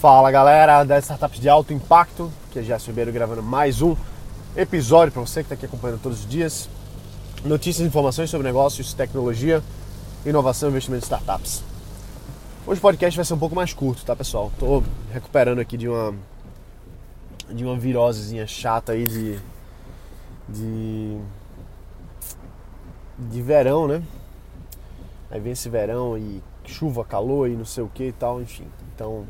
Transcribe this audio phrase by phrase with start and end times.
[0.00, 3.96] Fala galera das startups de alto impacto, que é Gerson Ribeiro gravando mais um
[4.54, 6.68] episódio para você que está aqui acompanhando todos os dias.
[7.42, 9.62] Notícias e informações sobre negócios, tecnologia,
[10.26, 11.62] inovação e investimento em startups.
[12.66, 14.52] Hoje o podcast vai ser um pouco mais curto, tá pessoal?
[14.58, 16.14] Tô recuperando aqui de uma
[17.48, 19.38] de uma virosezinha chata aí de
[20.46, 21.18] de
[23.18, 24.02] de verão, né?
[25.30, 28.66] Aí vem esse verão e chuva, calor e não sei o que e tal, enfim.
[28.94, 29.24] Então,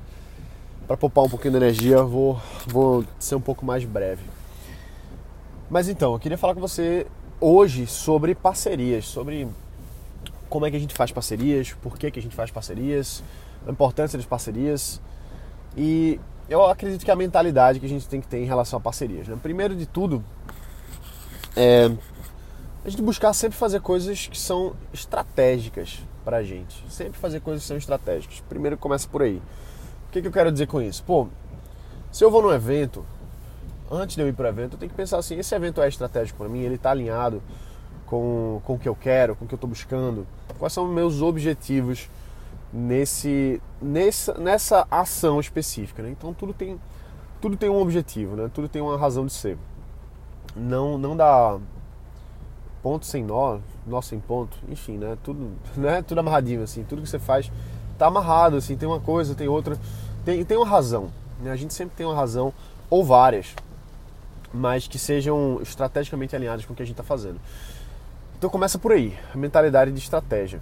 [0.87, 4.23] para poupar um pouquinho de energia, vou, vou ser um pouco mais breve.
[5.69, 7.07] Mas então, eu queria falar com você
[7.41, 9.49] hoje sobre parcerias, sobre
[10.49, 13.23] como é que a gente faz parcerias, por que, que a gente faz parcerias,
[13.67, 15.01] a importância das parcerias
[15.77, 18.81] e eu acredito que a mentalidade que a gente tem que ter em relação a
[18.81, 19.27] parcerias.
[19.27, 19.37] Né?
[19.43, 20.25] Primeiro de tudo,
[21.57, 21.91] é
[22.85, 26.85] a gente buscar sempre fazer coisas que são estratégicas para a gente.
[26.89, 28.41] Sempre fazer coisas que são estratégicas.
[28.49, 29.43] Primeiro começa por aí.
[30.17, 31.05] Que, que eu quero dizer com isso?
[31.05, 31.29] Pô,
[32.11, 33.05] se eu vou num evento,
[33.91, 35.89] antes de eu ir para o evento, eu tenho que pensar assim: esse evento é
[35.89, 36.61] estratégico para mim?
[36.61, 37.43] Ele está alinhado
[38.07, 40.27] com, com o que eu quero, com o que eu estou buscando?
[40.59, 42.09] Quais são meus objetivos
[42.73, 46.03] nesse, nessa, nessa ação específica?
[46.03, 46.09] Né?
[46.13, 46.81] Então tudo tem,
[47.39, 48.51] tudo tem um objetivo, né?
[48.55, 49.59] tudo tem uma razão de ser.
[50.57, 51.59] Não, não dá
[52.83, 55.19] ponto sem nó, nó sem ponto, enfim, né?
[55.23, 56.01] Tudo, né?
[56.01, 56.85] Tudo amarradinho, assim.
[56.85, 57.53] Tudo que você faz
[57.99, 58.79] tá amarrado, assim.
[58.79, 59.77] Tem uma coisa, tem outra.
[60.27, 61.09] Tem, tem uma razão.
[61.41, 61.53] Né?
[61.53, 62.53] A gente sempre tem uma razão,
[62.91, 63.55] ou várias,
[64.53, 67.41] mas que sejam estrategicamente alinhadas com o que a gente está fazendo.
[68.37, 70.61] Então começa por aí, a mentalidade de estratégia.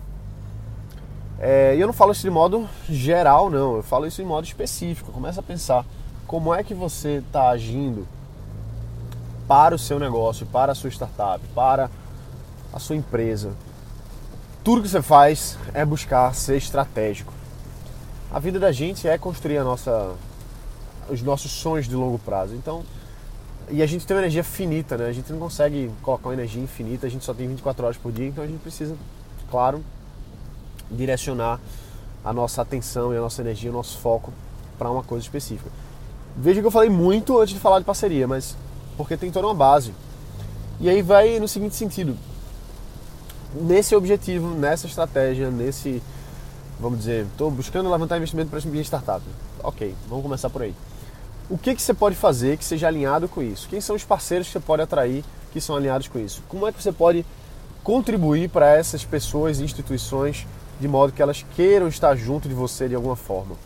[1.39, 3.77] É, e eu não falo isso de modo geral, não.
[3.77, 5.11] Eu falo isso em modo específico.
[5.11, 5.85] Começa a pensar
[6.27, 8.07] como é que você está agindo
[9.49, 11.91] para o seu negócio, para a sua startup, para
[12.73, 13.53] a sua empresa.
[14.63, 17.34] Tudo que você faz é buscar ser estratégico.
[18.35, 20.13] A vida da gente é construir a nossa,
[21.09, 22.57] os nossos sonhos de longo prazo.
[22.57, 22.83] Então,
[23.71, 25.07] e a gente tem uma energia finita, né?
[25.07, 28.11] A gente não consegue colocar uma energia infinita, a gente só tem 24 horas por
[28.11, 28.97] dia, então a gente precisa,
[29.49, 29.85] claro,
[30.91, 31.61] direcionar
[32.25, 34.33] a nossa atenção e a nossa energia, o nosso foco
[34.77, 35.71] para uma coisa específica.
[36.37, 38.57] Veja que eu falei muito antes de falar de parceria, mas
[38.97, 39.95] porque tem toda uma base.
[40.81, 42.17] E aí vai no seguinte sentido:
[43.55, 46.03] nesse objetivo, nessa estratégia, nesse,
[46.79, 49.23] vamos dizer, estou buscando levantar investimento para minha startup.
[49.63, 50.75] Ok, vamos começar por aí.
[51.49, 53.69] O que, que você pode fazer que seja alinhado com isso?
[53.69, 56.43] Quem são os parceiros que você pode atrair que são alinhados com isso?
[56.49, 57.25] Como é que você pode
[57.83, 60.47] contribuir para essas pessoas e instituições
[60.81, 63.57] de modo que elas queiram estar junto de você de alguma forma?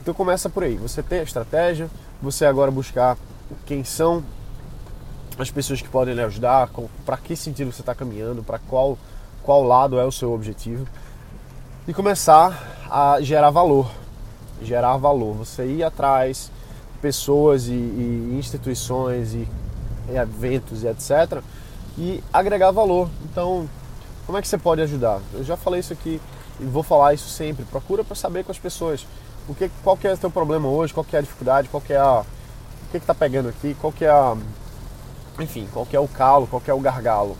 [0.00, 0.76] Então começa por aí.
[0.76, 3.18] Você tem a estratégia, você agora buscar
[3.66, 4.24] quem são
[5.38, 6.70] as pessoas que podem lhe ajudar,
[7.04, 8.98] para que sentido você está caminhando, para qual,
[9.42, 10.86] qual lado é o seu objetivo
[11.88, 13.88] e começar a gerar valor.
[14.60, 15.34] Gerar valor.
[15.34, 16.50] Você ir atrás
[17.00, 19.48] pessoas e, e instituições e,
[20.08, 21.40] e eventos e etc.
[21.96, 23.08] e agregar valor.
[23.24, 23.68] Então,
[24.24, 25.20] como é que você pode ajudar?
[25.32, 26.20] Eu já falei isso aqui
[26.58, 27.64] e vou falar isso sempre.
[27.64, 29.06] Procura para saber com as pessoas
[29.48, 31.80] o que, qual que é o teu problema hoje, qual que é a dificuldade, qual
[31.80, 34.36] que é a, o que está pegando aqui, qual que é a,
[35.38, 37.36] enfim, qual que é o calo, qual que é o gargalo.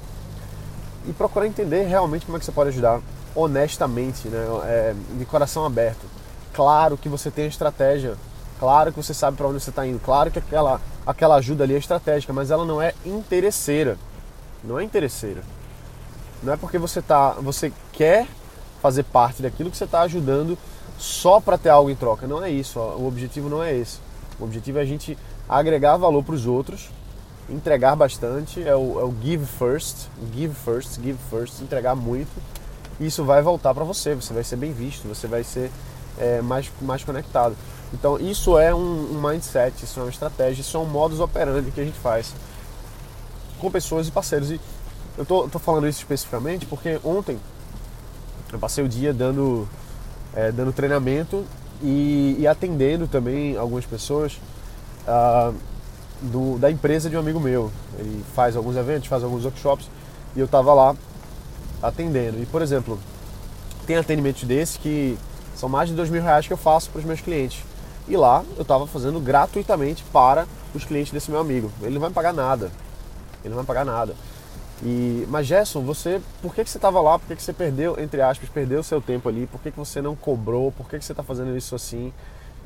[1.09, 3.01] E procurar entender realmente como é que você pode ajudar
[3.37, 4.45] honestamente, né?
[4.65, 6.07] É, de coração aberto.
[6.53, 8.17] Claro que você tem a estratégia,
[8.59, 11.75] claro que você sabe para onde você está indo, claro que aquela, aquela ajuda ali
[11.75, 13.99] é estratégica, mas ela não é interesseira.
[14.65, 15.43] Não é interesseira.
[16.43, 18.27] Não é porque você tá, você quer
[18.81, 20.57] fazer parte daquilo que você está ajudando
[20.99, 22.27] só para ter algo em troca.
[22.27, 22.81] Não é isso.
[22.81, 23.99] O objetivo não é esse.
[24.41, 25.17] O objetivo é a gente
[25.49, 26.89] agregar valor para os outros
[27.49, 32.31] entregar bastante, é o, é o, give first, give first, give first, entregar muito.
[33.01, 35.71] Isso vai voltar para você, você vai ser bem visto, você vai ser
[36.19, 37.57] é, mais, mais conectado.
[37.93, 41.71] Então isso é um, um, mindset, isso é uma estratégia, isso é um modus operandi
[41.71, 42.35] que a gente faz
[43.59, 44.51] com pessoas e parceiros.
[44.51, 44.61] E
[45.17, 47.39] eu tô, tô falando isso especificamente porque ontem
[48.53, 49.69] eu passei o dia dando,
[50.35, 51.45] é, dando treinamento
[51.83, 54.39] e, e, atendendo também algumas pessoas.
[55.07, 55.55] Uh,
[56.21, 57.71] do, da empresa de um amigo meu.
[57.99, 59.89] Ele faz alguns eventos, faz alguns workshops
[60.35, 60.95] e eu estava lá
[61.83, 62.43] atendendo.
[62.43, 62.99] E, por exemplo,
[63.87, 65.19] tem atendimentos desses que
[65.55, 67.65] são mais de dois mil reais que eu faço para os meus clientes.
[68.09, 71.71] E lá eu estava fazendo gratuitamente para os clientes desse meu amigo.
[71.83, 72.71] Ele não vai me pagar nada.
[73.43, 74.15] Ele não vai pagar nada.
[74.83, 77.19] E, mas Gerson, você, por que, que você estava lá?
[77.19, 79.47] Por que, que você perdeu, entre aspas, perdeu o seu tempo ali?
[79.47, 80.71] Por que, que você não cobrou?
[80.71, 82.13] Por que, que você está fazendo isso assim?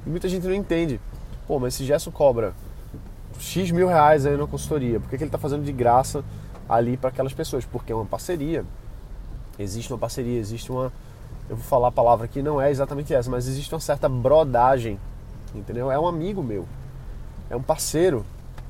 [0.05, 1.01] E muita gente não entende.
[1.47, 2.53] Pô, mas se Gerson cobra
[3.39, 5.01] X mil reais aí na consultoria.
[5.01, 6.25] Por que, que ele está fazendo de graça
[6.69, 7.65] ali para aquelas pessoas?
[7.65, 8.65] Porque é uma parceria.
[9.63, 10.93] Existe uma parceria, existe uma.
[11.49, 14.99] Eu vou falar a palavra que não é exatamente essa, mas existe uma certa brodagem
[15.55, 15.91] entendeu?
[15.91, 16.67] É um amigo meu,
[17.49, 18.25] é um parceiro.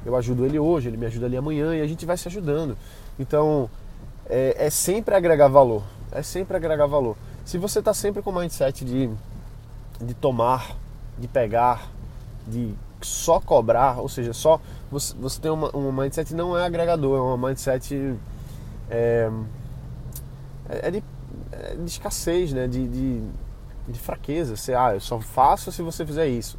[0.04, 2.76] Eu ajudo ele hoje, ele me ajuda ali amanhã e a gente vai se ajudando.
[3.19, 3.69] Então,
[4.26, 5.82] é, é sempre agregar valor.
[6.10, 7.16] É sempre agregar valor.
[7.44, 9.10] Se você está sempre com o mindset de,
[10.00, 10.75] de tomar,
[11.19, 11.90] de pegar,
[12.48, 14.58] de só cobrar, ou seja, só
[14.90, 18.16] você, você tem uma, um mindset não é agregador, é uma mindset
[18.88, 19.31] é,
[20.70, 21.05] é, de,
[21.52, 22.67] é de, escassez, né?
[22.67, 23.22] de, de,
[23.88, 24.56] de fraqueza.
[24.56, 26.58] Você, ah, eu só faço se você fizer isso.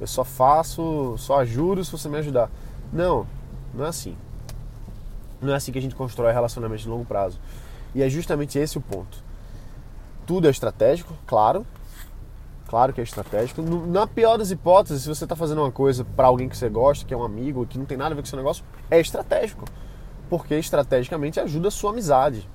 [0.00, 2.50] Eu só faço, só ajudo se você me ajudar.
[2.92, 3.26] Não,
[3.72, 4.16] não é assim.
[5.40, 7.38] Não é assim que a gente constrói relacionamentos de longo prazo.
[7.94, 9.22] E é justamente esse o ponto.
[10.26, 11.66] Tudo é estratégico, claro.
[12.66, 13.62] Claro que é estratégico.
[13.62, 17.04] Na pior das hipóteses, se você está fazendo uma coisa para alguém que você gosta,
[17.04, 19.64] que é um amigo, que não tem nada a ver com seu negócio, é estratégico.
[20.28, 22.48] Porque estrategicamente ajuda a sua amizade.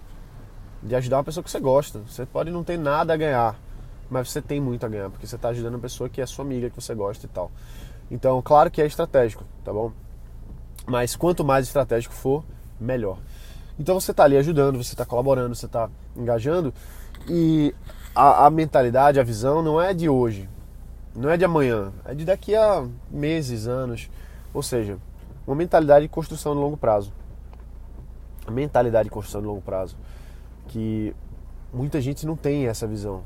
[0.82, 2.00] De ajudar uma pessoa que você gosta.
[2.08, 3.60] Você pode não ter nada a ganhar,
[4.10, 6.46] mas você tem muito a ganhar, porque você está ajudando uma pessoa que é sua
[6.46, 7.52] amiga, que você gosta e tal.
[8.10, 9.92] Então, claro que é estratégico, tá bom?
[10.88, 12.44] Mas quanto mais estratégico for,
[12.80, 13.18] melhor.
[13.80, 16.74] Então você está ali ajudando, você está colaborando, você está engajando
[17.30, 17.74] e
[18.16, 20.50] a, a, mentalidade, a visão não é de hoje,
[21.16, 24.10] não é de amanhã, é de daqui a meses, anos.
[24.54, 24.98] Ou seja,
[25.46, 27.14] uma mentalidade de construção de longo prazo.
[28.50, 29.96] Mentalidade de construção de longo prazo.
[30.70, 31.14] Que
[31.74, 33.22] muita gente não tem essa visão.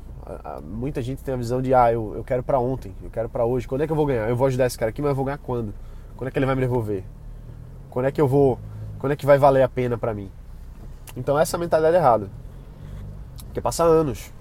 [0.62, 3.44] Muita gente tem a visão de, ah, eu, eu quero para ontem, eu quero para
[3.44, 3.68] hoje.
[3.68, 4.28] Quando é que eu vou ganhar?
[4.28, 5.72] Eu vou ajudar esse cara aqui, mas eu vou ganhar quando?
[6.16, 7.04] Quando é que ele vai me devolver?
[7.90, 8.58] Quando é que eu vou
[9.04, 10.30] quando é que vai valer a pena para mim?
[11.14, 12.30] Então essa é mentalidade errada.
[13.44, 14.32] Porque passa anos.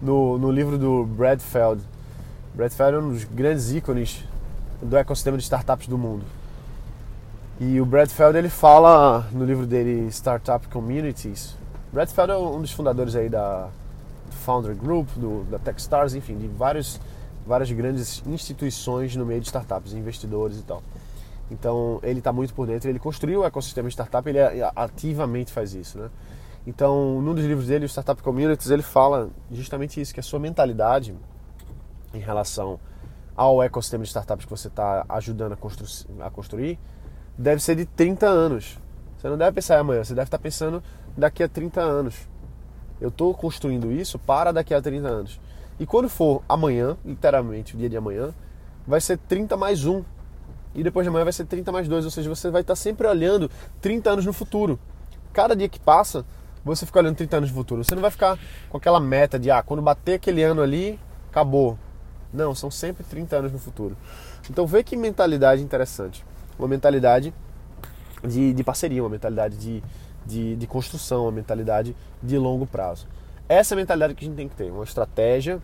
[0.00, 1.82] No, no livro do Brad Feld,
[2.54, 4.24] Brad Feld é um dos grandes ícones
[4.80, 6.24] do ecossistema de startups do mundo.
[7.58, 11.56] E o Brad Feld ele fala no livro dele Startup Communities.
[11.94, 13.70] Brad Feld é um dos fundadores aí da
[14.44, 17.00] Founder Group, do, da Techstars, enfim, de vários,
[17.46, 20.82] várias grandes instituições no meio de startups, investidores e tal.
[21.48, 24.38] Então ele está muito por dentro, ele construiu o ecossistema de startup, ele
[24.74, 26.10] ativamente faz isso, né?
[26.66, 30.40] Então, num dos livros dele, o Startup Communities, ele fala justamente isso, que a sua
[30.40, 31.14] mentalidade
[32.12, 32.80] em relação
[33.36, 35.86] ao ecossistema de startups que você está ajudando a, constru
[36.20, 36.76] a, construir
[37.38, 38.80] deve ser de 30 anos.
[39.24, 40.82] Você não deve pensar amanhã, você deve estar tá pensando
[41.16, 42.14] daqui a 30 anos.
[43.00, 45.40] Eu estou construindo isso para daqui a 30 anos.
[45.80, 48.34] E quando for amanhã, literalmente o dia de amanhã,
[48.86, 50.04] vai ser 30 mais 1,
[50.74, 53.06] e depois de amanhã vai ser 30 mais 2, ou seja, você vai estar sempre
[53.06, 53.50] olhando
[53.80, 54.78] 30 anos no futuro.
[55.32, 56.22] Cada dia que passa,
[56.62, 57.82] você fica olhando 30 anos no futuro.
[57.82, 58.38] Você não vai ficar
[58.68, 61.00] com aquela meta de, ah, quando bater aquele ano ali,
[61.30, 61.78] acabou.
[62.30, 63.96] Não, são sempre 30 anos no futuro.
[64.50, 66.22] Então vê que mentalidade interessante.
[66.58, 67.32] Uma mentalidade
[68.26, 69.82] de, de parceria, uma mentalidade de,
[70.26, 73.06] de, de construção, uma mentalidade de longo prazo.
[73.48, 75.60] Essa é a mentalidade que a gente tem que ter, uma estratégia,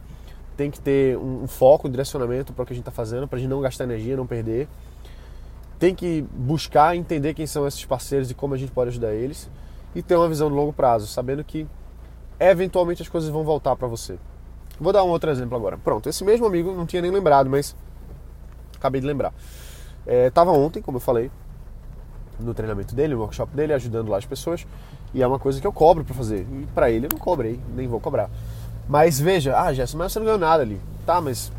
[0.57, 3.27] tem que ter um, um foco, um direcionamento para o que a gente está fazendo,
[3.27, 4.69] para a gente não gastar energia, não perder
[5.81, 9.51] tem que buscar entender quem são esses parceiros e como a gente pode ajudar eles
[9.95, 11.67] e ter uma visão de longo prazo, sabendo que
[12.39, 14.19] eventualmente as coisas vão voltar para você.
[14.79, 15.79] Vou dar um outro exemplo agora.
[15.79, 17.75] Pronto, esse mesmo amigo não tinha nem lembrado, mas
[18.77, 19.33] acabei de lembrar.
[20.07, 21.31] Estava é, ontem, como eu falei,
[22.40, 24.66] no treinamento dele, no workshop dele, ajudando lá as pessoas,
[25.12, 26.46] e é uma coisa que eu cobro para fazer.
[26.52, 28.31] E para ele eu não cobrei, nem vou cobrar.
[28.88, 30.81] Mas veja, ah, Jéssica, mas você não ganhou nada ali.
[31.06, 31.52] Tá, mas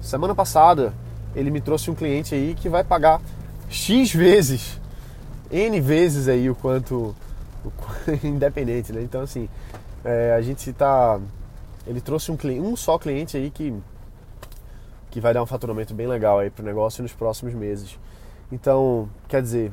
[0.00, 0.92] semana passada
[1.34, 3.20] ele me trouxe um cliente aí que vai pagar
[3.68, 4.80] X vezes,
[5.50, 7.14] N vezes aí o quanto,
[7.64, 7.72] o,
[8.26, 9.02] independente, né?
[9.02, 9.48] Então assim,
[10.04, 11.20] é, a gente está,
[11.86, 13.74] ele trouxe um, um só cliente aí que,
[15.10, 17.98] que vai dar um faturamento bem legal aí pro negócio nos próximos meses.
[18.50, 19.72] Então, quer dizer,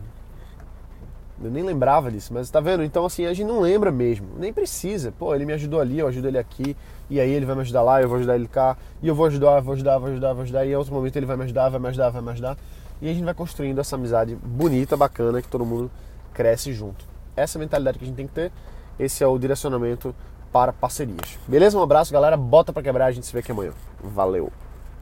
[1.41, 2.83] eu nem lembrava disso, mas tá vendo?
[2.83, 5.11] Então, assim, a gente não lembra mesmo, nem precisa.
[5.11, 6.75] Pô, ele me ajudou ali, eu ajudo ele aqui,
[7.09, 9.25] e aí ele vai me ajudar lá, eu vou ajudar ele cá, e eu vou
[9.25, 11.69] ajudar, vou ajudar, vou ajudar, vou ajudar, e em outro momento ele vai me ajudar,
[11.69, 12.57] vai me ajudar, vai me ajudar.
[13.01, 15.91] E a gente vai construindo essa amizade bonita, bacana, que todo mundo
[16.33, 17.05] cresce junto.
[17.35, 18.51] Essa é a mentalidade que a gente tem que ter.
[18.97, 20.15] Esse é o direcionamento
[20.51, 21.37] para parcerias.
[21.47, 21.77] Beleza?
[21.77, 22.37] Um abraço, galera.
[22.37, 23.07] Bota para quebrar.
[23.07, 23.73] A gente se vê aqui amanhã.
[24.01, 24.51] Valeu!